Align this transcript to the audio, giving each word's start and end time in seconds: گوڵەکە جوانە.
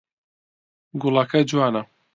گوڵەکە 1.01 1.39
جوانە. 1.49 1.81